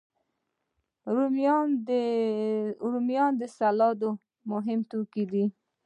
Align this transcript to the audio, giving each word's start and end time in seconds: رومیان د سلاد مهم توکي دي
رومیان 2.91 3.31
د 3.41 3.41
سلاد 3.57 4.01
مهم 4.51 4.79
توکي 4.91 5.23
دي 5.31 5.45